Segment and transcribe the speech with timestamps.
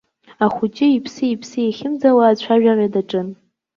[0.45, 3.27] Ахәыҷы иԥси-иԥси еихьымӡауа, ацәажәара даҿын.